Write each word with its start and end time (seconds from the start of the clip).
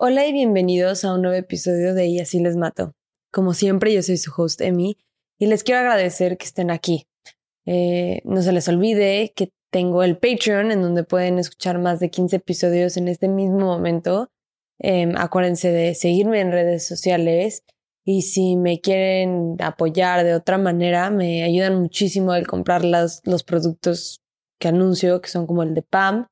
Hola 0.00 0.24
y 0.28 0.32
bienvenidos 0.32 1.04
a 1.04 1.12
un 1.12 1.22
nuevo 1.22 1.36
episodio 1.36 1.92
de 1.92 2.06
Y 2.06 2.20
así 2.20 2.38
les 2.38 2.54
mato. 2.54 2.94
Como 3.32 3.52
siempre, 3.52 3.92
yo 3.92 4.00
soy 4.00 4.16
su 4.16 4.30
host 4.30 4.60
Emi 4.60 4.96
y 5.40 5.46
les 5.46 5.64
quiero 5.64 5.80
agradecer 5.80 6.38
que 6.38 6.46
estén 6.46 6.70
aquí. 6.70 7.08
Eh, 7.66 8.22
no 8.24 8.40
se 8.40 8.52
les 8.52 8.68
olvide 8.68 9.32
que 9.34 9.50
tengo 9.72 10.04
el 10.04 10.16
Patreon 10.16 10.70
en 10.70 10.82
donde 10.82 11.02
pueden 11.02 11.40
escuchar 11.40 11.80
más 11.80 11.98
de 11.98 12.10
15 12.10 12.36
episodios 12.36 12.96
en 12.96 13.08
este 13.08 13.26
mismo 13.26 13.58
momento. 13.58 14.30
Em, 14.78 15.16
acuérdense 15.16 15.72
de 15.72 15.96
seguirme 15.96 16.42
en 16.42 16.52
redes 16.52 16.86
sociales 16.86 17.64
y 18.04 18.22
si 18.22 18.54
me 18.54 18.80
quieren 18.80 19.56
apoyar 19.58 20.22
de 20.22 20.34
otra 20.34 20.58
manera, 20.58 21.10
me 21.10 21.42
ayudan 21.42 21.74
muchísimo 21.80 22.36
el 22.36 22.46
comprar 22.46 22.84
los 22.84 23.42
productos 23.44 24.22
que 24.60 24.68
anuncio, 24.68 25.20
que 25.20 25.28
son 25.28 25.48
como 25.48 25.64
el 25.64 25.74
de 25.74 25.82
PAM 25.82 26.28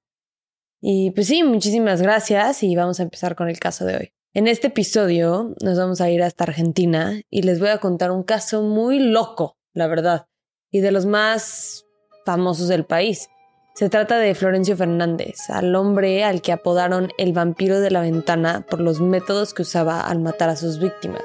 y 0.80 1.10
pues 1.12 1.28
sí, 1.28 1.42
muchísimas 1.42 2.02
gracias 2.02 2.62
y 2.62 2.74
vamos 2.76 3.00
a 3.00 3.04
empezar 3.04 3.34
con 3.34 3.48
el 3.48 3.58
caso 3.58 3.84
de 3.84 3.96
hoy. 3.96 4.12
En 4.34 4.48
este 4.48 4.66
episodio 4.66 5.54
nos 5.62 5.78
vamos 5.78 6.00
a 6.00 6.10
ir 6.10 6.22
hasta 6.22 6.44
Argentina 6.44 7.20
y 7.30 7.42
les 7.42 7.58
voy 7.58 7.70
a 7.70 7.78
contar 7.78 8.10
un 8.10 8.22
caso 8.22 8.62
muy 8.62 8.98
loco, 8.98 9.56
la 9.72 9.86
verdad, 9.86 10.26
y 10.70 10.80
de 10.80 10.92
los 10.92 11.06
más 11.06 11.86
famosos 12.26 12.68
del 12.68 12.84
país. 12.84 13.28
Se 13.74 13.88
trata 13.88 14.18
de 14.18 14.34
Florencio 14.34 14.76
Fernández, 14.76 15.48
al 15.48 15.74
hombre 15.74 16.24
al 16.24 16.42
que 16.42 16.52
apodaron 16.52 17.10
el 17.18 17.32
vampiro 17.32 17.80
de 17.80 17.90
la 17.90 18.00
ventana 18.00 18.64
por 18.68 18.80
los 18.80 19.00
métodos 19.00 19.54
que 19.54 19.62
usaba 19.62 20.00
al 20.00 20.20
matar 20.20 20.48
a 20.48 20.56
sus 20.56 20.78
víctimas. 20.78 21.24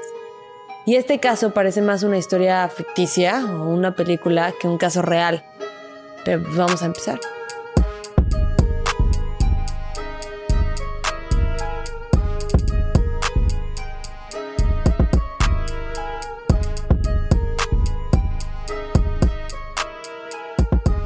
Y 0.84 0.96
este 0.96 1.20
caso 1.20 1.54
parece 1.54 1.80
más 1.80 2.02
una 2.02 2.18
historia 2.18 2.68
ficticia 2.68 3.44
o 3.44 3.68
una 3.68 3.94
película 3.94 4.52
que 4.60 4.68
un 4.68 4.78
caso 4.78 5.00
real. 5.00 5.44
Pero 6.24 6.42
vamos 6.56 6.82
a 6.82 6.86
empezar. 6.86 7.20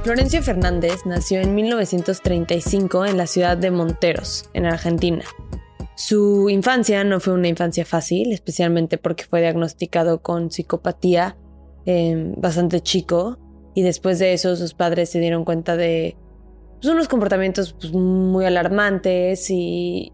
Florencio 0.07 0.41
Fernández 0.41 1.05
nació 1.05 1.41
en 1.41 1.53
1935 1.57 3.07
en 3.07 3.17
la 3.17 3.27
ciudad 3.27 3.57
de 3.57 3.73
Monteros, 3.73 4.49
en 4.55 4.65
Argentina. 4.65 5.25
Su 5.97 6.49
infancia 6.49 7.03
no 7.03 7.19
fue 7.19 7.33
una 7.35 7.49
infancia 7.49 7.85
fácil, 7.85 8.33
especialmente 8.33 8.99
porque 8.99 9.25
fue 9.25 9.41
diagnosticado 9.41 10.23
con 10.23 10.53
psicopatía 10.53 11.37
em, 11.87 12.37
bastante 12.37 12.81
chico 12.83 13.41
y 13.75 13.83
después 13.83 14.21
de 14.21 14.33
eso 14.33 14.55
sus 14.55 14.75
padres 14.75 15.11
se 15.11 15.19
dieron 15.19 15.45
cuenta 15.45 15.77
de 15.77 16.17
pues, 16.81 16.93
unos 16.93 17.09
comportamientos 17.09 17.73
pues, 17.73 17.93
muy 17.93 18.45
alarmantes 18.45 19.51
y 19.51 20.13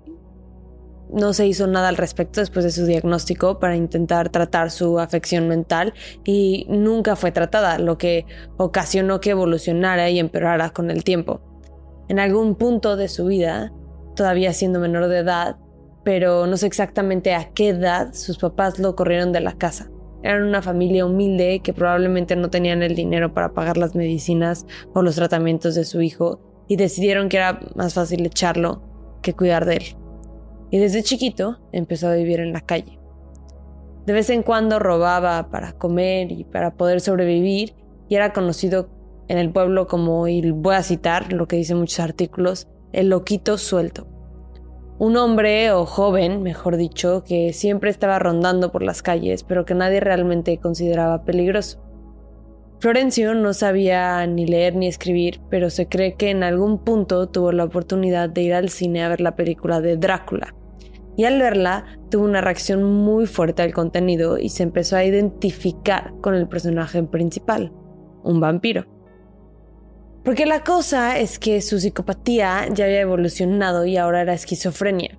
no 1.12 1.32
se 1.32 1.46
hizo 1.46 1.66
nada 1.66 1.88
al 1.88 1.96
respecto 1.96 2.40
después 2.40 2.64
de 2.64 2.70
su 2.70 2.86
diagnóstico 2.86 3.58
para 3.58 3.76
intentar 3.76 4.30
tratar 4.30 4.70
su 4.70 4.98
afección 4.98 5.48
mental 5.48 5.92
y 6.24 6.66
nunca 6.68 7.16
fue 7.16 7.32
tratada, 7.32 7.78
lo 7.78 7.98
que 7.98 8.26
ocasionó 8.56 9.20
que 9.20 9.30
evolucionara 9.30 10.10
y 10.10 10.18
empeorara 10.18 10.70
con 10.70 10.90
el 10.90 11.04
tiempo. 11.04 11.40
En 12.08 12.18
algún 12.18 12.56
punto 12.56 12.96
de 12.96 13.08
su 13.08 13.26
vida, 13.26 13.72
todavía 14.16 14.52
siendo 14.52 14.80
menor 14.80 15.08
de 15.08 15.18
edad, 15.18 15.56
pero 16.04 16.46
no 16.46 16.56
sé 16.56 16.66
exactamente 16.66 17.34
a 17.34 17.50
qué 17.50 17.68
edad 17.68 18.12
sus 18.14 18.38
papás 18.38 18.78
lo 18.78 18.96
corrieron 18.96 19.32
de 19.32 19.40
la 19.40 19.52
casa. 19.52 19.90
Eran 20.22 20.44
una 20.44 20.62
familia 20.62 21.04
humilde 21.04 21.60
que 21.62 21.72
probablemente 21.72 22.36
no 22.36 22.48
tenían 22.48 22.82
el 22.82 22.94
dinero 22.94 23.34
para 23.34 23.52
pagar 23.52 23.76
las 23.76 23.94
medicinas 23.94 24.66
o 24.94 25.02
los 25.02 25.16
tratamientos 25.16 25.74
de 25.74 25.84
su 25.84 26.00
hijo 26.00 26.40
y 26.68 26.76
decidieron 26.76 27.28
que 27.28 27.38
era 27.38 27.60
más 27.74 27.94
fácil 27.94 28.24
echarlo 28.24 28.82
que 29.20 29.34
cuidar 29.34 29.64
de 29.64 29.76
él 29.76 30.01
y 30.72 30.78
desde 30.78 31.02
chiquito 31.02 31.60
empezó 31.70 32.08
a 32.08 32.14
vivir 32.14 32.40
en 32.40 32.52
la 32.52 32.62
calle. 32.62 32.98
De 34.06 34.14
vez 34.14 34.30
en 34.30 34.42
cuando 34.42 34.80
robaba 34.80 35.50
para 35.50 35.74
comer 35.74 36.32
y 36.32 36.44
para 36.44 36.74
poder 36.74 37.00
sobrevivir 37.00 37.76
y 38.08 38.16
era 38.16 38.32
conocido 38.32 38.88
en 39.28 39.36
el 39.38 39.52
pueblo 39.52 39.86
como, 39.86 40.26
y 40.26 40.50
voy 40.50 40.74
a 40.74 40.82
citar 40.82 41.32
lo 41.32 41.46
que 41.46 41.56
dicen 41.56 41.78
muchos 41.78 42.00
artículos, 42.00 42.68
el 42.92 43.10
loquito 43.10 43.58
suelto. 43.58 44.08
Un 44.98 45.16
hombre 45.18 45.72
o 45.72 45.84
joven, 45.84 46.42
mejor 46.42 46.78
dicho, 46.78 47.22
que 47.22 47.52
siempre 47.52 47.90
estaba 47.90 48.18
rondando 48.18 48.72
por 48.72 48.82
las 48.82 49.02
calles, 49.02 49.44
pero 49.44 49.66
que 49.66 49.74
nadie 49.74 50.00
realmente 50.00 50.58
consideraba 50.58 51.24
peligroso. 51.24 51.82
Florencio 52.80 53.34
no 53.34 53.52
sabía 53.52 54.26
ni 54.26 54.46
leer 54.46 54.74
ni 54.74 54.88
escribir, 54.88 55.40
pero 55.50 55.70
se 55.70 55.86
cree 55.86 56.14
que 56.14 56.30
en 56.30 56.42
algún 56.42 56.78
punto 56.78 57.28
tuvo 57.28 57.52
la 57.52 57.64
oportunidad 57.64 58.28
de 58.30 58.42
ir 58.42 58.54
al 58.54 58.70
cine 58.70 59.04
a 59.04 59.08
ver 59.08 59.20
la 59.20 59.36
película 59.36 59.80
de 59.80 59.96
Drácula, 59.96 60.54
y 61.22 61.24
al 61.24 61.38
verla 61.38 61.84
tuvo 62.10 62.24
una 62.24 62.40
reacción 62.40 62.82
muy 62.82 63.26
fuerte 63.26 63.62
al 63.62 63.72
contenido 63.72 64.38
y 64.38 64.48
se 64.48 64.64
empezó 64.64 64.96
a 64.96 65.04
identificar 65.04 66.12
con 66.20 66.34
el 66.34 66.48
personaje 66.48 67.00
principal, 67.04 67.72
un 68.24 68.40
vampiro. 68.40 68.86
Porque 70.24 70.44
la 70.44 70.64
cosa 70.64 71.20
es 71.20 71.38
que 71.38 71.62
su 71.62 71.78
psicopatía 71.78 72.66
ya 72.72 72.86
había 72.86 73.02
evolucionado 73.02 73.86
y 73.86 73.98
ahora 73.98 74.22
era 74.22 74.34
esquizofrenia. 74.34 75.16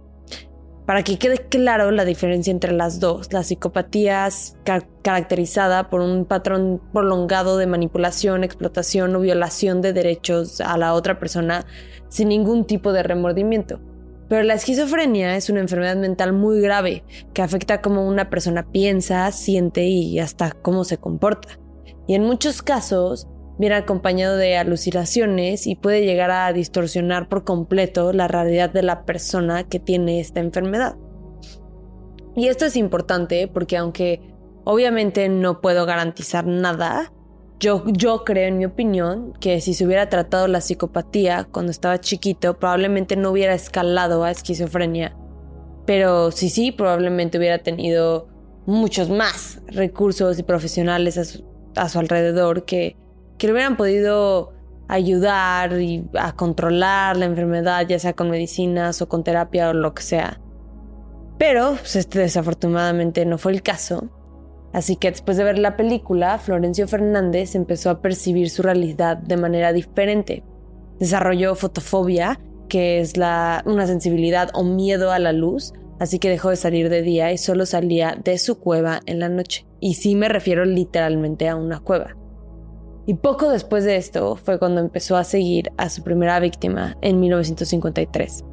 Para 0.85 1.03
que 1.03 1.17
quede 1.17 1.37
claro 1.37 1.89
la 1.91 2.03
diferencia 2.03 2.51
entre 2.51 2.73
las 2.73 2.99
dos, 2.99 3.31
la 3.31 3.43
psicopatía 3.43 4.27
es 4.27 4.57
caracterizada 5.03 5.89
por 5.89 6.01
un 6.01 6.25
patrón 6.25 6.81
prolongado 6.91 7.57
de 7.57 7.65
manipulación, 7.65 8.43
explotación 8.43 9.15
o 9.15 9.21
violación 9.21 9.81
de 9.81 9.93
derechos 9.93 10.59
a 10.59 10.77
la 10.77 10.95
otra 10.95 11.17
persona 11.17 11.65
sin 12.09 12.27
ningún 12.27 12.65
tipo 12.65 12.91
de 12.91 13.03
remordimiento. 13.03 13.79
Pero 14.29 14.43
la 14.43 14.53
esquizofrenia 14.53 15.35
es 15.35 15.49
una 15.49 15.59
enfermedad 15.59 15.95
mental 15.95 16.33
muy 16.33 16.61
grave 16.61 17.03
que 17.33 17.41
afecta 17.41 17.81
cómo 17.81 18.07
una 18.07 18.29
persona 18.29 18.71
piensa, 18.71 19.31
siente 19.31 19.83
y 19.83 20.19
hasta 20.19 20.51
cómo 20.51 20.83
se 20.83 20.97
comporta. 20.97 21.59
Y 22.07 22.15
en 22.15 22.23
muchos 22.23 22.61
casos 22.61 23.27
viene 23.59 23.75
acompañado 23.75 24.37
de 24.37 24.57
alucinaciones 24.57 25.67
y 25.67 25.75
puede 25.75 26.05
llegar 26.05 26.31
a 26.31 26.51
distorsionar 26.53 27.29
por 27.29 27.43
completo 27.43 28.13
la 28.13 28.27
realidad 28.27 28.69
de 28.69 28.83
la 28.83 29.05
persona 29.05 29.63
que 29.63 29.79
tiene 29.79 30.19
esta 30.19 30.39
enfermedad. 30.39 30.95
Y 32.35 32.47
esto 32.47 32.65
es 32.65 32.75
importante 32.75 33.47
porque 33.47 33.77
aunque 33.77 34.19
obviamente 34.63 35.29
no 35.29 35.61
puedo 35.61 35.85
garantizar 35.85 36.47
nada, 36.47 37.12
yo, 37.63 38.23
creo, 38.25 38.47
en 38.47 38.57
mi 38.57 38.65
opinión, 38.65 39.33
que 39.39 39.61
si 39.61 39.73
se 39.73 39.85
hubiera 39.85 40.09
tratado 40.09 40.47
la 40.47 40.59
psicopatía 40.59 41.47
cuando 41.49 41.71
estaba 41.71 41.99
chiquito, 41.99 42.59
probablemente 42.59 43.15
no 43.15 43.31
hubiera 43.31 43.53
escalado 43.53 44.23
a 44.23 44.31
esquizofrenia. 44.31 45.15
Pero 45.85 46.31
sí, 46.31 46.49
sí, 46.49 46.71
probablemente 46.71 47.37
hubiera 47.37 47.59
tenido 47.59 48.27
muchos 48.65 49.09
más 49.09 49.61
recursos 49.67 50.39
y 50.39 50.43
profesionales 50.43 51.17
a 51.75 51.89
su, 51.89 51.99
alrededor 51.99 52.65
que, 52.65 52.97
que 53.37 53.47
le 53.47 53.53
hubieran 53.53 53.77
podido 53.77 54.53
ayudar 54.87 55.73
a 56.19 56.35
controlar 56.35 57.17
la 57.17 57.25
enfermedad, 57.25 57.87
ya 57.87 57.99
sea 57.99 58.13
con 58.13 58.29
medicinas 58.29 59.01
o 59.01 59.07
con 59.07 59.23
terapia 59.23 59.69
o 59.69 59.73
lo 59.73 59.93
que 59.93 60.03
sea. 60.03 60.41
Pero 61.37 61.75
pues, 61.79 61.95
este 61.95 62.19
desafortunadamente 62.19 63.25
no 63.25 63.37
fue 63.37 63.53
el 63.53 63.63
caso. 63.63 64.09
Así 64.73 64.95
que 64.95 65.11
después 65.11 65.37
de 65.37 65.43
ver 65.43 65.59
la 65.59 65.77
película, 65.77 66.39
Florencio 66.39 66.87
Fernández 66.87 67.53
empezó 67.53 67.91
a 67.91 68.01
percibir 68.01 68.49
su 68.49 68.63
realidad 68.63 69.17
de 69.17 69.37
manera 69.37 69.71
diferente. 69.71 70.43
Desarrolló 70.99 71.55
fotofobia, 71.55 72.39
que 72.67 72.99
es 72.99 73.13
una 73.15 73.85
sensibilidad 73.85 74.49
o 74.55 74.63
miedo 74.63 75.11
a 75.11 75.19
la 75.19 75.31
luz, 75.31 75.73
así 75.99 76.17
que 76.17 76.29
dejó 76.29 76.49
de 76.49 76.55
salir 76.55 76.89
de 76.89 77.03
día 77.03 77.31
y 77.31 77.37
solo 77.37 77.67
salía 77.67 78.17
de 78.23 78.39
su 78.39 78.59
cueva 78.59 79.01
en 79.05 79.19
la 79.19 79.29
noche. 79.29 79.67
Y 79.79 79.93
sí 79.93 80.15
me 80.15 80.27
refiero 80.27 80.65
literalmente 80.65 81.47
a 81.47 81.55
una 81.55 81.79
cueva. 81.79 82.17
Y 83.05 83.15
poco 83.15 83.49
después 83.49 83.83
de 83.83 83.97
esto 83.97 84.37
fue 84.37 84.57
cuando 84.57 84.81
empezó 84.81 85.17
a 85.17 85.23
seguir 85.23 85.71
a 85.77 85.89
su 85.89 86.03
primera 86.03 86.39
víctima 86.39 86.97
en 87.01 87.19
1953. 87.19 88.43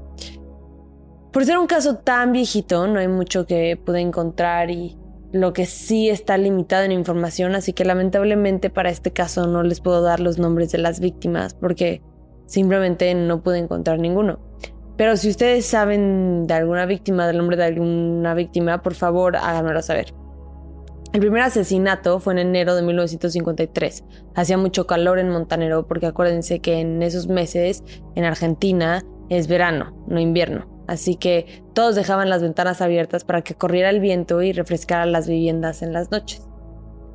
Por 1.33 1.45
ser 1.47 1.59
un 1.59 1.69
caso 1.69 1.97
tan 1.99 2.33
viejito, 2.33 2.89
no 2.89 2.99
hay 2.99 3.09
mucho 3.09 3.47
que 3.47 3.77
pude 3.77 4.01
encontrar 4.01 4.71
y 4.71 4.99
lo 5.33 5.53
que 5.53 5.67
sí 5.67 6.09
está 6.09 6.37
limitado 6.39 6.85
en 6.85 6.93
información, 6.93 7.55
así 7.55 7.73
que 7.73 7.85
lamentablemente 7.85 8.71
para 8.71 8.91
este 8.91 9.13
caso 9.13 9.47
no 9.47 9.63
les 9.63 9.81
puedo 9.81 10.03
dar 10.03 10.21
los 10.21 10.39
nombres 10.39 10.73
de 10.73 10.79
las 10.79 11.01
víctimas 11.01 11.55
porque 11.55 12.03
simplemente 12.47 13.15
no 13.15 13.43
pude 13.43 13.59
encontrar 13.59 13.99
ninguno. 13.99 14.41
Pero 14.97 15.17
si 15.17 15.31
ustedes 15.31 15.65
saben 15.65 16.47
de 16.47 16.55
alguna 16.55 16.85
víctima, 16.85 17.27
del 17.27 17.39
nombre 17.39 17.57
de 17.57 17.65
alguna 17.65 18.35
víctima, 18.35 18.83
por 18.83 18.95
favor 18.95 19.37
háganmelo 19.37 19.83
saber. 19.83 20.13
El 21.13 21.21
primer 21.21 21.43
asesinato 21.43 22.21
fue 22.21 22.35
en 22.35 22.41
enero 22.41 22.75
de 22.75 22.83
1953. 22.83 24.05
Hacía 24.35 24.59
mucho 24.59 24.87
calor 24.87 25.19
en 25.19 25.31
Montanero 25.31 25.87
porque 25.87 26.07
acuérdense 26.07 26.61
que 26.61 26.81
en 26.81 27.03
esos 27.03 27.29
meses 27.29 27.83
en 28.15 28.25
Argentina 28.25 29.03
es 29.29 29.49
verano, 29.49 30.05
no 30.07 30.21
invierno 30.21 30.81
así 30.91 31.15
que 31.15 31.63
todos 31.81 31.95
dejaban 31.95 32.29
las 32.29 32.43
ventanas 32.43 32.83
abiertas 32.83 33.25
para 33.25 33.41
que 33.41 33.55
corriera 33.55 33.89
el 33.89 34.01
viento 34.01 34.43
y 34.43 34.53
refrescara 34.53 35.07
las 35.07 35.27
viviendas 35.27 35.81
en 35.81 35.95
las 35.95 36.11
noches. 36.11 36.47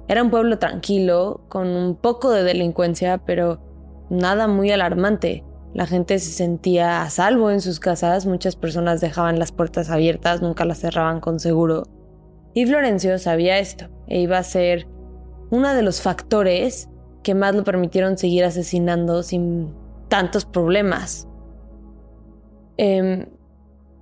Era 0.08 0.24
un 0.24 0.32
pueblo 0.32 0.58
tranquilo, 0.58 1.42
con 1.50 1.68
un 1.68 1.96
poco 1.96 2.32
de 2.32 2.42
delincuencia, 2.42 3.20
pero 3.20 3.60
nada 4.10 4.48
muy 4.48 4.72
alarmante. 4.72 5.44
la 5.76 5.86
gente 5.86 6.18
se 6.18 6.32
sentía 6.32 7.04
a 7.04 7.12
salvo 7.12 7.52
en 7.52 7.62
sus 7.62 7.80
casas, 7.80 8.26
muchas 8.26 8.56
personas 8.56 9.02
dejaban 9.02 9.38
las 9.38 9.52
puertas 9.52 9.92
abiertas, 9.92 10.42
nunca 10.42 10.66
las 10.66 10.80
cerraban 10.80 11.20
con 11.20 11.40
seguro. 11.40 11.84
Y 12.56 12.66
Florencio 12.66 13.20
sabía 13.20 13.60
esto 13.60 13.86
e 14.08 14.20
iba 14.20 14.40
a 14.40 14.44
ser 14.44 14.88
uno 15.52 15.76
de 15.76 15.84
los 15.84 16.02
factores 16.02 16.90
que 17.22 17.36
más 17.36 17.54
lo 17.54 17.64
permitieron 17.64 18.18
seguir 18.18 18.46
asesinando 18.46 19.22
sin 19.22 19.76
tantos 20.08 20.44
problemas. 20.44 21.28
Em, 22.78 23.28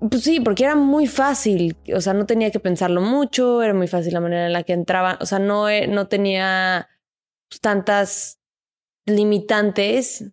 pues 0.09 0.23
sí, 0.23 0.39
porque 0.39 0.65
era 0.65 0.75
muy 0.75 1.07
fácil, 1.07 1.77
o 1.95 2.01
sea, 2.01 2.13
no 2.13 2.25
tenía 2.25 2.51
que 2.51 2.59
pensarlo 2.59 3.01
mucho, 3.01 3.61
era 3.61 3.73
muy 3.73 3.87
fácil 3.87 4.13
la 4.13 4.19
manera 4.19 4.47
en 4.47 4.53
la 4.53 4.63
que 4.63 4.73
entraban, 4.73 5.17
o 5.21 5.25
sea, 5.25 5.39
no, 5.39 5.69
eh, 5.69 5.87
no 5.87 6.07
tenía 6.07 6.89
pues, 7.49 7.61
tantas 7.61 8.39
limitantes 9.05 10.31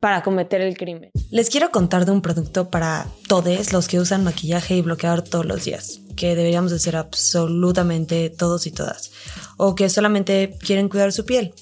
para 0.00 0.22
cometer 0.22 0.60
el 0.60 0.76
crimen. 0.76 1.10
Les 1.30 1.50
quiero 1.50 1.70
contar 1.70 2.06
de 2.06 2.12
un 2.12 2.22
producto 2.22 2.70
para 2.70 3.06
todos 3.28 3.72
los 3.72 3.88
que 3.88 4.00
usan 4.00 4.24
maquillaje 4.24 4.76
y 4.76 4.82
bloqueador 4.82 5.22
todos 5.22 5.46
los 5.46 5.64
días, 5.64 6.00
que 6.16 6.34
deberíamos 6.34 6.72
hacer 6.72 6.96
absolutamente 6.96 8.30
todos 8.30 8.66
y 8.66 8.70
todas, 8.70 9.12
o 9.56 9.74
que 9.74 9.88
solamente 9.88 10.56
quieren 10.60 10.88
cuidar 10.88 11.12
su 11.12 11.24
piel 11.24 11.54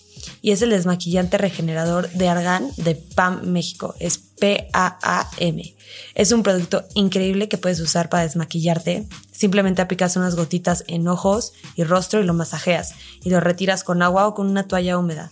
y 0.42 0.52
es 0.52 0.62
el 0.62 0.70
desmaquillante 0.70 1.38
regenerador 1.38 2.10
de 2.10 2.28
Argan 2.28 2.70
de 2.76 2.94
PAM 2.94 3.42
México. 3.46 3.94
Es 3.98 4.18
P-A-A-M. 4.18 5.74
Es 6.14 6.32
un 6.32 6.42
producto 6.42 6.84
increíble 6.94 7.48
que 7.48 7.58
puedes 7.58 7.80
usar 7.80 8.08
para 8.08 8.22
desmaquillarte. 8.22 9.06
Simplemente 9.32 9.82
aplicas 9.82 10.16
unas 10.16 10.36
gotitas 10.36 10.84
en 10.86 11.08
ojos 11.08 11.52
y 11.76 11.84
rostro 11.84 12.20
y 12.20 12.24
lo 12.24 12.34
masajeas 12.34 12.94
y 13.22 13.30
lo 13.30 13.40
retiras 13.40 13.84
con 13.84 14.02
agua 14.02 14.26
o 14.26 14.34
con 14.34 14.48
una 14.48 14.66
toalla 14.66 14.98
húmeda 14.98 15.30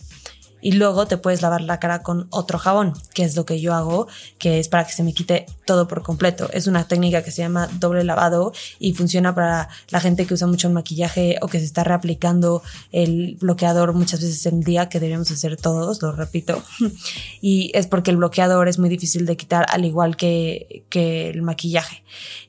y 0.60 0.72
luego 0.72 1.06
te 1.06 1.16
puedes 1.16 1.42
lavar 1.42 1.60
la 1.60 1.78
cara 1.78 2.02
con 2.02 2.26
otro 2.30 2.58
jabón, 2.58 2.94
que 3.14 3.24
es 3.24 3.36
lo 3.36 3.44
que 3.44 3.60
yo 3.60 3.74
hago, 3.74 4.08
que 4.38 4.58
es 4.58 4.68
para 4.68 4.86
que 4.86 4.92
se 4.92 5.02
me 5.02 5.14
quite 5.14 5.46
todo 5.64 5.88
por 5.88 6.02
completo. 6.02 6.48
Es 6.52 6.66
una 6.66 6.84
técnica 6.84 7.22
que 7.22 7.30
se 7.30 7.42
llama 7.42 7.68
doble 7.78 8.04
lavado 8.04 8.52
y 8.78 8.94
funciona 8.94 9.34
para 9.34 9.68
la 9.90 10.00
gente 10.00 10.26
que 10.26 10.34
usa 10.34 10.46
mucho 10.46 10.68
el 10.68 10.74
maquillaje 10.74 11.38
o 11.42 11.48
que 11.48 11.58
se 11.58 11.64
está 11.64 11.84
reaplicando 11.84 12.62
el 12.92 13.36
bloqueador 13.40 13.92
muchas 13.92 14.20
veces 14.20 14.46
en 14.46 14.60
día, 14.60 14.88
que 14.88 15.00
debemos 15.00 15.30
hacer 15.30 15.56
todos, 15.56 16.02
lo 16.02 16.12
repito. 16.12 16.62
Y 17.40 17.70
es 17.74 17.86
porque 17.86 18.10
el 18.10 18.16
bloqueador 18.16 18.68
es 18.68 18.78
muy 18.78 18.88
difícil 18.88 19.24
de 19.24 19.36
quitar 19.36 19.66
al 19.68 19.84
igual 19.84 20.16
que, 20.16 20.84
que 20.88 21.30
el 21.30 21.42
maquillaje. 21.42 22.02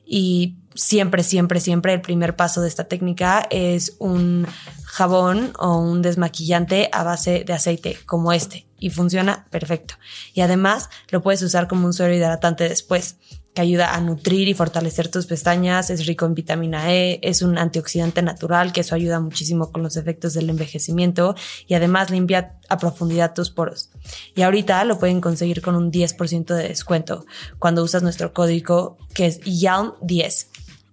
Y 0.04 0.56
siempre, 0.74 1.22
siempre, 1.22 1.60
siempre 1.60 1.94
el 1.94 2.00
primer 2.00 2.36
paso 2.36 2.60
de 2.60 2.68
esta 2.68 2.84
técnica 2.84 3.46
es 3.50 3.96
un 3.98 4.46
jabón 4.90 5.52
o 5.58 5.78
un 5.78 6.02
desmaquillante 6.02 6.88
a 6.92 7.04
base 7.04 7.44
de 7.44 7.52
aceite 7.52 7.96
como 8.06 8.32
este 8.32 8.66
y 8.78 8.90
funciona 8.90 9.46
perfecto. 9.50 9.94
Y 10.34 10.40
además 10.40 10.90
lo 11.10 11.22
puedes 11.22 11.42
usar 11.42 11.68
como 11.68 11.86
un 11.86 11.92
suero 11.92 12.12
hidratante 12.12 12.68
después 12.68 13.16
que 13.54 13.62
ayuda 13.62 13.94
a 13.94 14.00
nutrir 14.00 14.48
y 14.48 14.54
fortalecer 14.54 15.08
tus 15.08 15.26
pestañas, 15.26 15.90
es 15.90 16.06
rico 16.06 16.24
en 16.24 16.34
vitamina 16.34 16.92
E, 16.94 17.20
es 17.22 17.42
un 17.42 17.58
antioxidante 17.58 18.22
natural 18.22 18.72
que 18.72 18.80
eso 18.80 18.94
ayuda 18.94 19.20
muchísimo 19.20 19.70
con 19.70 19.82
los 19.82 19.96
efectos 19.96 20.34
del 20.34 20.50
envejecimiento 20.50 21.34
y 21.66 21.74
además 21.74 22.10
limpia 22.10 22.58
a 22.68 22.78
profundidad 22.78 23.34
tus 23.34 23.50
poros. 23.50 23.90
Y 24.34 24.42
ahorita 24.42 24.84
lo 24.84 24.98
pueden 24.98 25.20
conseguir 25.20 25.62
con 25.62 25.74
un 25.76 25.92
10% 25.92 26.54
de 26.54 26.68
descuento 26.68 27.26
cuando 27.58 27.82
usas 27.82 28.02
nuestro 28.02 28.32
código 28.32 28.98
que 29.14 29.26
es 29.26 29.40
YALM10 29.40 30.46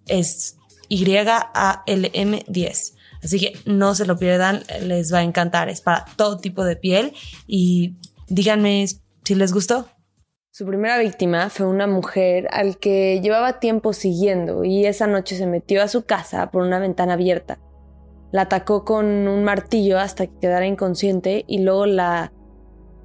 es 0.08 0.56
Y-A-L-M-10. 0.90 1.38
Así 3.28 3.42
que 3.42 3.60
no 3.66 3.94
se 3.94 4.06
lo 4.06 4.18
pierdan, 4.18 4.62
les 4.84 5.14
va 5.14 5.18
a 5.18 5.24
encantar. 5.24 5.68
Es 5.68 5.82
para 5.82 6.06
todo 6.16 6.38
tipo 6.38 6.64
de 6.64 6.78
piel 6.78 7.12
y 7.46 7.98
díganme 8.30 8.86
si 9.26 9.36
les 9.36 9.52
gustó. 9.52 9.90
Su 10.50 10.66
primera 10.66 10.98
víctima 10.98 11.50
fue 11.50 11.66
una 11.66 11.88
mujer 11.88 12.48
al 12.52 12.78
que 12.78 13.20
llevaba 13.22 13.60
tiempo 13.60 13.92
siguiendo 13.92 14.64
y 14.64 14.86
esa 14.86 15.08
noche 15.08 15.36
se 15.36 15.46
metió 15.46 15.84
a 15.84 15.90
su 15.90 16.06
casa 16.06 16.52
por 16.52 16.64
una 16.64 16.80
ventana 16.80 17.16
abierta. 17.16 17.60
La 18.32 18.44
atacó 18.44 18.86
con 18.86 19.06
un 19.06 19.44
martillo 19.44 20.00
hasta 20.00 20.28
que 20.28 20.40
quedara 20.40 20.66
inconsciente 20.66 21.44
y 21.50 21.60
luego 21.60 21.86
la 21.86 22.32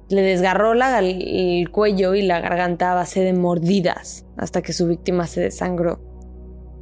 le 0.07 0.21
desgarró 0.21 0.71
el 0.71 1.69
cuello 1.69 2.15
y 2.15 2.21
la 2.21 2.39
garganta 2.39 2.93
a 2.93 2.95
base 2.95 3.19
de 3.19 3.33
mordidas 3.33 4.25
hasta 4.37 4.61
que 4.61 4.71
su 4.71 4.87
víctima 4.87 5.27
se 5.27 5.41
desangró. 5.41 5.99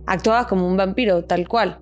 Actuaba 0.06 0.46
como 0.46 0.68
un 0.68 0.78
vampiro, 0.78 1.24
tal 1.26 1.48
cual. 1.48 1.82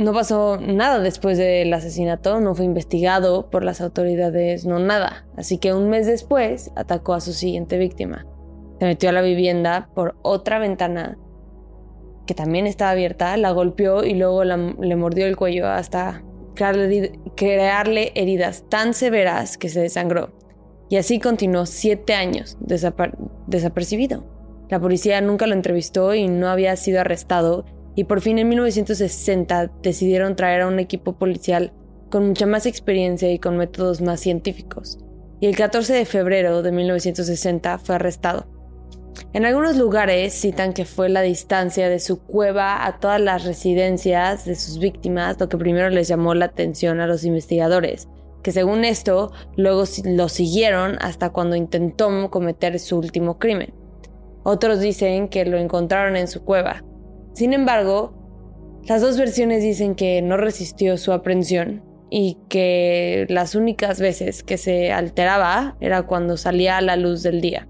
No 0.00 0.14
pasó 0.14 0.56
nada 0.56 0.98
después 1.00 1.36
del 1.36 1.74
asesinato, 1.74 2.40
no 2.40 2.54
fue 2.54 2.64
investigado 2.64 3.50
por 3.50 3.62
las 3.62 3.82
autoridades, 3.82 4.64
no 4.64 4.78
nada. 4.78 5.26
Así 5.36 5.58
que 5.58 5.74
un 5.74 5.90
mes 5.90 6.06
después 6.06 6.70
atacó 6.74 7.12
a 7.12 7.20
su 7.20 7.34
siguiente 7.34 7.76
víctima. 7.76 8.26
Se 8.78 8.86
metió 8.86 9.10
a 9.10 9.12
la 9.12 9.20
vivienda 9.20 9.90
por 9.94 10.16
otra 10.22 10.58
ventana 10.58 11.18
que 12.26 12.32
también 12.32 12.66
estaba 12.66 12.92
abierta, 12.92 13.36
la 13.36 13.50
golpeó 13.50 14.02
y 14.02 14.14
luego 14.14 14.42
le 14.42 14.96
mordió 14.96 15.26
el 15.26 15.36
cuello 15.36 15.68
hasta 15.68 16.24
crearle, 16.54 18.12
heridas 18.14 18.64
tan 18.70 18.94
severas 18.94 19.58
que 19.58 19.68
se 19.68 19.82
desangró. 19.82 20.30
Y 20.88 20.96
así 20.96 21.20
continuó 21.20 21.66
siete 21.66 22.14
años 22.14 22.56
desapercibido. 22.60 24.24
La 24.70 24.80
policía 24.80 25.20
nunca 25.20 25.46
lo 25.46 25.52
entrevistó 25.52 26.14
y 26.14 26.26
no 26.26 26.48
había 26.48 26.74
sido 26.76 27.02
arrestado 27.02 27.66
y 28.00 28.04
por 28.04 28.22
fin 28.22 28.38
en 28.38 28.48
1960 28.48 29.72
decidieron 29.82 30.34
traer 30.34 30.62
a 30.62 30.68
un 30.68 30.78
equipo 30.78 31.18
policial 31.18 31.74
con 32.08 32.28
mucha 32.28 32.46
más 32.46 32.64
experiencia 32.64 33.30
y 33.30 33.38
con 33.38 33.58
métodos 33.58 34.00
más 34.00 34.20
científicos. 34.20 34.98
Y 35.38 35.48
el 35.48 35.54
14 35.54 35.92
de 35.92 36.06
febrero 36.06 36.62
de 36.62 36.72
1960 36.72 37.76
fue 37.76 37.96
arrestado. 37.96 38.46
En 39.34 39.44
algunos 39.44 39.76
lugares 39.76 40.32
citan 40.32 40.72
que 40.72 40.86
fue 40.86 41.10
la 41.10 41.20
distancia 41.20 41.90
de 41.90 41.98
su 41.98 42.22
cueva 42.22 42.86
a 42.86 43.00
todas 43.00 43.20
las 43.20 43.44
residencias 43.44 44.46
de 44.46 44.56
sus 44.56 44.78
víctimas 44.78 45.38
lo 45.38 45.50
que 45.50 45.58
primero 45.58 45.90
les 45.90 46.08
llamó 46.08 46.34
la 46.34 46.46
atención 46.46 47.00
a 47.00 47.06
los 47.06 47.24
investigadores, 47.24 48.08
que 48.42 48.50
según 48.50 48.86
esto 48.86 49.30
luego 49.58 49.84
lo 50.06 50.30
siguieron 50.30 50.96
hasta 51.02 51.28
cuando 51.28 51.54
intentó 51.54 52.30
cometer 52.30 52.78
su 52.78 52.96
último 52.96 53.38
crimen. 53.38 53.74
Otros 54.42 54.80
dicen 54.80 55.28
que 55.28 55.44
lo 55.44 55.58
encontraron 55.58 56.16
en 56.16 56.28
su 56.28 56.42
cueva. 56.46 56.82
Sin 57.32 57.52
embargo, 57.52 58.14
las 58.84 59.02
dos 59.02 59.18
versiones 59.18 59.62
dicen 59.62 59.94
que 59.94 60.22
no 60.22 60.36
resistió 60.36 60.96
su 60.96 61.12
aprehensión 61.12 61.82
y 62.10 62.38
que 62.48 63.26
las 63.28 63.54
únicas 63.54 64.00
veces 64.00 64.42
que 64.42 64.58
se 64.58 64.92
alteraba 64.92 65.76
era 65.80 66.02
cuando 66.02 66.36
salía 66.36 66.76
a 66.76 66.80
la 66.80 66.96
luz 66.96 67.22
del 67.22 67.40
día. 67.40 67.68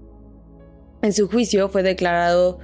En 1.03 1.13
su 1.13 1.27
juicio 1.27 1.69
fue 1.69 1.83
declarado 1.83 2.59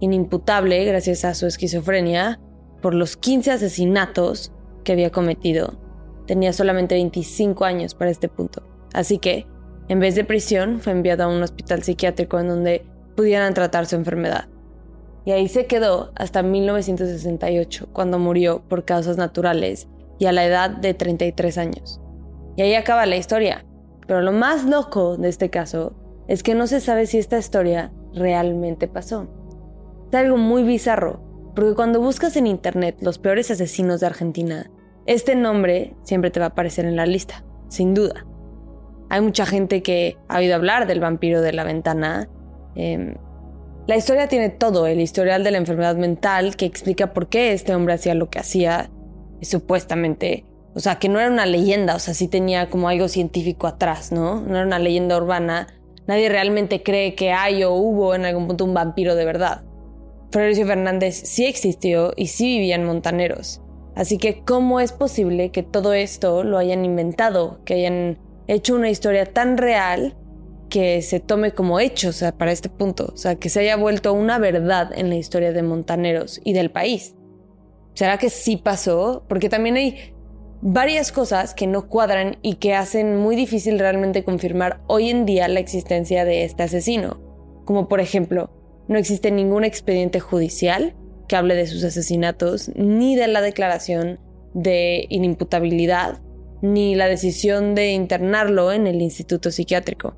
inimputable 0.00 0.84
gracias 0.84 1.24
a 1.24 1.34
su 1.34 1.46
esquizofrenia 1.46 2.40
por 2.80 2.94
los 2.94 3.16
15 3.16 3.52
asesinatos 3.52 4.52
que 4.84 4.92
había 4.92 5.10
cometido. 5.10 5.80
Tenía 6.26 6.52
solamente 6.52 6.94
25 6.94 7.64
años 7.64 7.94
para 7.94 8.10
este 8.10 8.28
punto. 8.28 8.62
Así 8.92 9.18
que, 9.18 9.46
en 9.88 10.00
vez 10.00 10.14
de 10.14 10.24
prisión, 10.24 10.80
fue 10.80 10.92
enviado 10.92 11.24
a 11.24 11.28
un 11.28 11.42
hospital 11.42 11.82
psiquiátrico 11.82 12.38
en 12.38 12.48
donde 12.48 12.84
pudieran 13.16 13.54
tratar 13.54 13.86
su 13.86 13.96
enfermedad. 13.96 14.48
Y 15.26 15.32
ahí 15.32 15.48
se 15.48 15.66
quedó 15.66 16.12
hasta 16.14 16.42
1968, 16.42 17.88
cuando 17.92 18.18
murió 18.18 18.62
por 18.66 18.86
causas 18.86 19.18
naturales 19.18 19.88
y 20.18 20.26
a 20.26 20.32
la 20.32 20.46
edad 20.46 20.70
de 20.70 20.94
33 20.94 21.58
años. 21.58 22.00
Y 22.56 22.62
ahí 22.62 22.74
acaba 22.74 23.04
la 23.04 23.16
historia. 23.16 23.66
Pero 24.06 24.22
lo 24.22 24.32
más 24.32 24.64
loco 24.64 25.18
de 25.18 25.28
este 25.28 25.50
caso 25.50 25.94
es 26.28 26.42
que 26.42 26.54
no 26.54 26.66
se 26.66 26.80
sabe 26.80 27.06
si 27.06 27.18
esta 27.18 27.38
historia 27.38 27.92
realmente 28.14 28.88
pasó. 28.88 29.28
Es 30.08 30.14
algo 30.14 30.38
muy 30.38 30.62
bizarro, 30.62 31.20
porque 31.54 31.74
cuando 31.74 32.00
buscas 32.00 32.36
en 32.36 32.46
internet 32.46 32.96
los 33.00 33.18
peores 33.18 33.50
asesinos 33.50 34.00
de 34.00 34.06
Argentina, 34.06 34.70
este 35.04 35.34
nombre 35.34 35.96
siempre 36.02 36.30
te 36.30 36.40
va 36.40 36.46
a 36.46 36.50
aparecer 36.50 36.86
en 36.86 36.96
la 36.96 37.04
lista, 37.04 37.44
sin 37.68 37.92
duda. 37.92 38.24
Hay 39.10 39.20
mucha 39.20 39.44
gente 39.44 39.82
que 39.82 40.16
ha 40.28 40.38
oído 40.38 40.54
hablar 40.54 40.86
del 40.86 41.00
vampiro 41.00 41.42
de 41.42 41.52
la 41.52 41.64
ventana 41.64 42.28
Em, 42.76 43.14
la 43.86 43.96
historia 43.96 44.26
tiene 44.26 44.48
todo, 44.48 44.86
el 44.86 45.00
historial 45.00 45.44
de 45.44 45.52
la 45.52 45.58
enfermedad 45.58 45.96
mental 45.96 46.56
que 46.56 46.66
explica 46.66 47.12
por 47.12 47.28
qué 47.28 47.52
este 47.52 47.74
hombre 47.74 47.94
hacía 47.94 48.14
lo 48.14 48.28
que 48.28 48.40
hacía, 48.40 48.90
supuestamente, 49.42 50.44
o 50.74 50.80
sea, 50.80 50.98
que 50.98 51.08
no 51.08 51.20
era 51.20 51.30
una 51.30 51.46
leyenda, 51.46 51.94
o 51.94 51.98
sea, 51.98 52.12
sí 52.12 52.28
tenía 52.28 52.68
como 52.68 52.88
algo 52.88 53.08
científico 53.08 53.66
atrás, 53.66 54.12
¿no? 54.12 54.40
No 54.40 54.56
era 54.56 54.66
una 54.66 54.78
leyenda 54.78 55.16
urbana. 55.16 55.68
Nadie 56.06 56.28
realmente 56.28 56.82
cree 56.82 57.14
que 57.14 57.32
hay 57.32 57.64
o 57.64 57.72
hubo 57.72 58.14
en 58.14 58.24
algún 58.24 58.46
punto 58.46 58.64
un 58.64 58.74
vampiro 58.74 59.14
de 59.14 59.24
verdad. 59.24 59.62
Florencio 60.30 60.66
Fernández 60.66 61.14
sí 61.14 61.46
existió 61.46 62.12
y 62.16 62.26
sí 62.26 62.58
vivía 62.58 62.74
en 62.74 62.84
Montaneros. 62.84 63.62
Así 63.94 64.18
que, 64.18 64.42
¿cómo 64.44 64.80
es 64.80 64.92
posible 64.92 65.50
que 65.50 65.62
todo 65.62 65.94
esto 65.94 66.44
lo 66.44 66.58
hayan 66.58 66.84
inventado, 66.84 67.60
que 67.64 67.74
hayan 67.74 68.18
hecho 68.46 68.74
una 68.74 68.90
historia 68.90 69.24
tan 69.24 69.56
real 69.56 70.14
que 70.68 71.02
se 71.02 71.20
tome 71.20 71.52
como 71.52 71.80
hecho, 71.80 72.08
o 72.08 72.12
sea, 72.12 72.32
para 72.32 72.52
este 72.52 72.68
punto, 72.68 73.10
o 73.12 73.16
sea, 73.16 73.36
que 73.36 73.48
se 73.48 73.60
haya 73.60 73.76
vuelto 73.76 74.12
una 74.12 74.38
verdad 74.38 74.90
en 74.94 75.08
la 75.08 75.16
historia 75.16 75.52
de 75.52 75.62
Montaneros 75.62 76.40
y 76.44 76.52
del 76.52 76.70
país. 76.70 77.14
¿Será 77.94 78.18
que 78.18 78.30
sí 78.30 78.56
pasó? 78.56 79.24
Porque 79.28 79.48
también 79.48 79.76
hay 79.76 80.14
varias 80.60 81.12
cosas 81.12 81.54
que 81.54 81.66
no 81.66 81.88
cuadran 81.88 82.38
y 82.42 82.54
que 82.54 82.74
hacen 82.74 83.16
muy 83.16 83.36
difícil 83.36 83.78
realmente 83.78 84.24
confirmar 84.24 84.82
hoy 84.86 85.10
en 85.10 85.24
día 85.24 85.48
la 85.48 85.60
existencia 85.60 86.24
de 86.24 86.44
este 86.44 86.64
asesino. 86.64 87.20
Como 87.64 87.88
por 87.88 88.00
ejemplo, 88.00 88.50
no 88.88 88.98
existe 88.98 89.30
ningún 89.30 89.64
expediente 89.64 90.20
judicial 90.20 90.94
que 91.28 91.36
hable 91.36 91.54
de 91.54 91.66
sus 91.66 91.82
asesinatos, 91.84 92.70
ni 92.76 93.16
de 93.16 93.28
la 93.28 93.40
declaración 93.40 94.20
de 94.54 95.06
inimputabilidad, 95.08 96.20
ni 96.62 96.94
la 96.94 97.08
decisión 97.08 97.74
de 97.74 97.92
internarlo 97.92 98.72
en 98.72 98.86
el 98.86 99.02
instituto 99.02 99.50
psiquiátrico. 99.50 100.14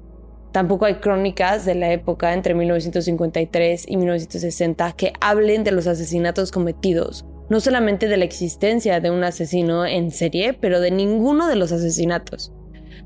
Tampoco 0.53 0.87
hay 0.87 0.95
crónicas 0.95 1.65
de 1.67 1.75
la 1.75 1.93
época 1.93 2.33
entre 2.33 2.55
1953 2.55 3.85
y 3.87 3.97
1960 3.97 4.93
que 4.93 5.13
hablen 5.21 5.63
de 5.63 5.73
los 5.73 5.87
asesinatos 5.87 6.51
cometidos, 6.53 7.27
no 7.51 7.61
solamente 7.61 8.09
de 8.09 8.17
la 8.17 8.25
existencia 8.25 9.01
de 9.01 9.11
un 9.11 9.25
asesino 9.25 9.85
en 9.85 10.11
serie, 10.11 10.55
pero 10.55 10.81
de 10.81 10.91
ninguno 10.91 11.49
de 11.49 11.57
los 11.57 11.73
asesinatos. 11.73 12.53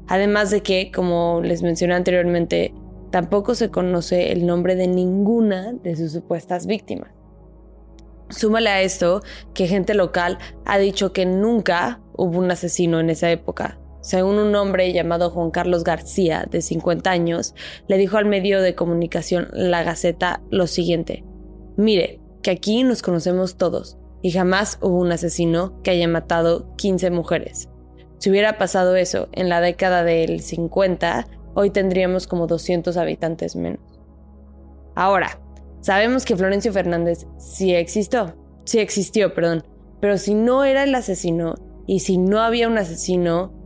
Además 0.07 0.51
de 0.51 0.63
que, 0.63 0.93
como 0.93 1.41
les 1.43 1.63
mencioné 1.63 1.95
anteriormente, 1.95 2.75
tampoco 3.11 3.55
se 3.55 3.71
conoce 3.71 4.33
el 4.33 4.47
nombre 4.47 4.77
de 4.77 4.87
ninguna 4.87 5.73
de 5.73 5.97
sus 5.97 6.13
supuestas 6.13 6.67
víctimas. 6.67 7.11
Súmale 8.29 8.71
a 8.71 8.83
esto 8.83 9.21
que 9.53 9.67
gente 9.67 9.95
local 9.95 10.39
ha 10.65 10.79
dicho 10.79 11.13
que 11.13 11.27
nunca 11.27 12.01
hubo 12.17 12.39
un 12.39 12.51
asesino 12.51 12.99
en 12.99 13.11
esa 13.11 13.31
época. 13.31 13.79
Según 14.03 14.39
un 14.39 14.55
hombre 14.57 14.93
llamado 14.93 15.31
Juan 15.31 15.53
Carlos 15.53 15.85
García, 15.85 16.47
de 16.51 16.61
50 16.61 17.09
años, 17.09 17.55
le 17.87 17.99
dijo 17.99 18.17
al 18.17 18.27
medio 18.27 18.61
de 18.61 18.75
comunicación 18.75 19.49
La 19.53 19.85
Gaceta 19.85 20.43
lo 20.51 20.67
siguiente. 20.67 21.25
Mire, 21.77 22.21
que 22.43 22.51
aquí 22.51 22.83
nos 22.83 23.01
conocemos 23.01 23.57
todos 23.57 23.97
y 24.21 24.33
jamás 24.33 24.79
hubo 24.83 24.99
un 24.99 25.13
asesino 25.13 25.81
que 25.83 25.93
haya 25.93 26.09
matado 26.09 26.75
15 26.77 27.11
mujeres. 27.13 27.69
Si 28.19 28.29
hubiera 28.29 28.59
pasado 28.59 28.97
eso 28.97 29.29
en 29.33 29.49
la 29.49 29.61
década 29.61 30.03
del 30.03 30.41
50, 30.41 31.29
hoy 31.55 31.71
tendríamos 31.71 32.27
como 32.27 32.49
200 32.49 32.97
habitantes 32.97 33.55
menos. 33.55 33.81
Ahora, 34.97 35.41
sabemos 35.81 36.25
que 36.25 36.37
Florencio 36.37 36.73
Fernández 36.73 37.27
sí 37.39 37.73
existió, 37.73 38.37
sí 38.65 38.81
existió, 38.81 39.33
perdón, 39.33 39.65
pero 40.01 40.19
si 40.19 40.35
no 40.35 40.65
era 40.65 40.83
el 40.83 40.95
asesino 40.97 41.55
y 41.87 42.01
si 42.01 42.19
no 42.19 42.41
había 42.41 42.67
un 42.67 42.79
asesino, 42.79 43.62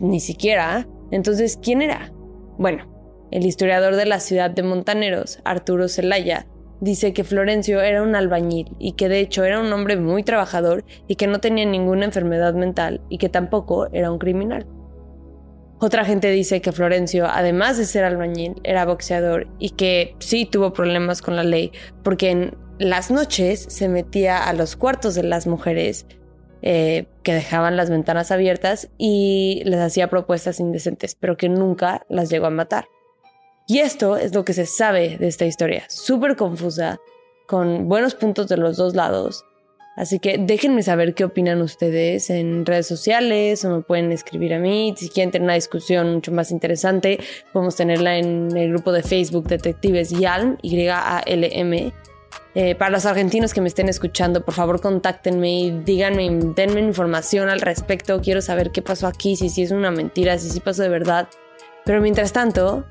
ni 0.00 0.20
siquiera, 0.20 0.86
entonces 1.10 1.58
¿quién 1.62 1.82
era? 1.82 2.12
Bueno, 2.58 2.86
el 3.30 3.46
historiador 3.46 3.96
de 3.96 4.06
la 4.06 4.20
ciudad 4.20 4.50
de 4.50 4.62
Montaneros, 4.62 5.40
Arturo 5.44 5.88
Celaya, 5.88 6.46
dice 6.80 7.12
que 7.12 7.24
Florencio 7.24 7.80
era 7.80 8.02
un 8.02 8.14
albañil 8.14 8.76
y 8.78 8.92
que 8.92 9.08
de 9.08 9.20
hecho 9.20 9.44
era 9.44 9.60
un 9.60 9.72
hombre 9.72 9.96
muy 9.96 10.22
trabajador 10.22 10.84
y 11.08 11.16
que 11.16 11.26
no 11.26 11.40
tenía 11.40 11.64
ninguna 11.64 12.04
enfermedad 12.04 12.54
mental 12.54 13.00
y 13.08 13.18
que 13.18 13.28
tampoco 13.28 13.88
era 13.92 14.10
un 14.10 14.18
criminal. 14.18 14.66
Otra 15.80 16.04
gente 16.04 16.30
dice 16.30 16.60
que 16.60 16.72
Florencio, 16.72 17.26
además 17.26 17.76
de 17.76 17.84
ser 17.84 18.04
albañil, 18.04 18.54
era 18.62 18.86
boxeador 18.86 19.48
y 19.58 19.70
que 19.70 20.14
sí 20.18 20.46
tuvo 20.46 20.72
problemas 20.72 21.20
con 21.20 21.36
la 21.36 21.44
ley 21.44 21.72
porque 22.02 22.30
en 22.30 22.56
las 22.78 23.10
noches 23.10 23.66
se 23.68 23.88
metía 23.88 24.44
a 24.44 24.52
los 24.52 24.76
cuartos 24.76 25.14
de 25.14 25.24
las 25.24 25.46
mujeres 25.46 26.06
eh, 26.66 27.04
que 27.22 27.34
dejaban 27.34 27.76
las 27.76 27.90
ventanas 27.90 28.30
abiertas 28.30 28.88
y 28.96 29.62
les 29.66 29.80
hacía 29.80 30.08
propuestas 30.08 30.60
indecentes, 30.60 31.14
pero 31.14 31.36
que 31.36 31.50
nunca 31.50 32.06
las 32.08 32.30
llegó 32.30 32.46
a 32.46 32.50
matar. 32.50 32.86
Y 33.66 33.80
esto 33.80 34.16
es 34.16 34.34
lo 34.34 34.44
que 34.44 34.54
se 34.54 34.64
sabe 34.64 35.18
de 35.18 35.28
esta 35.28 35.44
historia, 35.44 35.84
súper 35.88 36.36
confusa, 36.36 36.98
con 37.46 37.88
buenos 37.88 38.14
puntos 38.14 38.48
de 38.48 38.56
los 38.56 38.78
dos 38.78 38.94
lados, 38.94 39.44
Así 39.96 40.18
que 40.18 40.38
déjenme 40.38 40.82
saber 40.82 41.14
qué 41.14 41.24
opinan 41.24 41.62
ustedes 41.62 42.28
en 42.28 42.66
redes 42.66 42.86
sociales 42.86 43.64
o 43.64 43.76
me 43.76 43.82
pueden 43.82 44.10
escribir 44.10 44.52
a 44.54 44.58
mí. 44.58 44.92
Si 44.96 45.08
quieren 45.08 45.30
tener 45.30 45.46
una 45.46 45.54
discusión 45.54 46.14
mucho 46.14 46.32
más 46.32 46.50
interesante, 46.50 47.20
podemos 47.52 47.76
tenerla 47.76 48.18
en 48.18 48.56
el 48.56 48.70
grupo 48.70 48.90
de 48.90 49.04
Facebook 49.04 49.46
Detectives 49.46 50.10
YALM, 50.10 50.58
Y-A-L-M. 50.62 51.92
Eh, 52.54 52.74
para 52.76 52.90
los 52.90 53.04
argentinos 53.04 53.52
que 53.52 53.60
me 53.60 53.68
estén 53.68 53.88
escuchando, 53.88 54.44
por 54.44 54.54
favor 54.54 54.80
contáctenme 54.80 55.60
y 55.60 55.70
díganme, 55.70 56.30
denme 56.54 56.80
información 56.80 57.48
al 57.48 57.60
respecto. 57.60 58.20
Quiero 58.20 58.40
saber 58.40 58.70
qué 58.70 58.82
pasó 58.82 59.06
aquí, 59.06 59.36
si, 59.36 59.48
si 59.48 59.62
es 59.62 59.70
una 59.70 59.90
mentira, 59.90 60.38
si 60.38 60.50
sí 60.50 60.60
pasó 60.60 60.82
de 60.82 60.88
verdad. 60.88 61.28
Pero 61.84 62.00
mientras 62.00 62.32
tanto, 62.32 62.84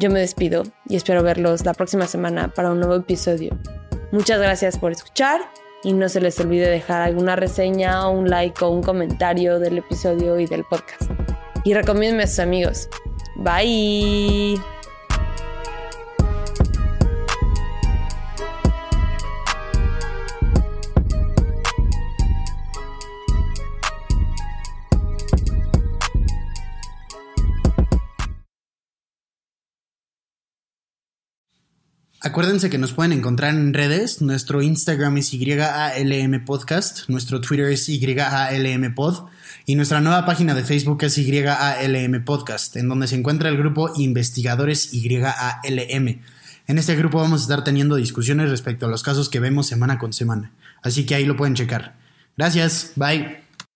yo 0.00 0.10
me 0.10 0.20
despido 0.20 0.64
y 0.88 0.96
espero 0.96 1.22
verlos 1.22 1.64
la 1.64 1.74
próxima 1.74 2.06
semana 2.06 2.48
para 2.48 2.72
un 2.72 2.80
nuevo 2.80 2.96
episodio. 2.96 3.56
Muchas 4.10 4.40
gracias 4.40 4.78
por 4.78 4.92
escuchar 4.92 5.40
y 5.82 5.92
no 5.92 6.08
se 6.08 6.20
les 6.20 6.38
olvide 6.40 6.68
dejar 6.68 7.02
alguna 7.02 7.36
reseña, 7.36 8.08
un 8.08 8.28
like 8.28 8.64
o 8.64 8.70
un 8.70 8.82
comentario 8.82 9.58
del 9.60 9.78
episodio 9.78 10.40
y 10.40 10.46
del 10.46 10.64
podcast. 10.64 11.10
Y 11.64 11.74
recomiéndenme 11.74 12.24
a 12.24 12.26
sus 12.26 12.40
amigos. 12.40 12.88
Bye. 13.36 14.73
Acuérdense 32.24 32.70
que 32.70 32.78
nos 32.78 32.94
pueden 32.94 33.12
encontrar 33.12 33.54
en 33.54 33.74
redes. 33.74 34.22
Nuestro 34.22 34.62
Instagram 34.62 35.18
es 35.18 35.30
YALM 35.30 36.42
Podcast, 36.46 37.06
nuestro 37.10 37.42
Twitter 37.42 37.66
es 37.66 37.86
YALM 37.86 38.94
Pod 38.94 39.26
y 39.66 39.74
nuestra 39.74 40.00
nueva 40.00 40.24
página 40.24 40.54
de 40.54 40.64
Facebook 40.64 41.04
es 41.04 41.16
YALM 41.16 42.24
Podcast, 42.24 42.76
en 42.76 42.88
donde 42.88 43.08
se 43.08 43.16
encuentra 43.16 43.50
el 43.50 43.58
grupo 43.58 43.92
Investigadores 43.96 44.90
YALM. 44.92 46.22
En 46.66 46.78
este 46.78 46.96
grupo 46.96 47.18
vamos 47.18 47.42
a 47.42 47.44
estar 47.44 47.62
teniendo 47.62 47.96
discusiones 47.96 48.48
respecto 48.48 48.86
a 48.86 48.88
los 48.88 49.02
casos 49.02 49.28
que 49.28 49.40
vemos 49.40 49.66
semana 49.66 49.98
con 49.98 50.14
semana, 50.14 50.50
así 50.82 51.04
que 51.04 51.16
ahí 51.16 51.26
lo 51.26 51.36
pueden 51.36 51.54
checar. 51.54 51.94
Gracias, 52.38 52.92
bye. 52.96 53.43